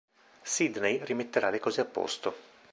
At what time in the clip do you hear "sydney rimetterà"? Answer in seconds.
0.41-1.51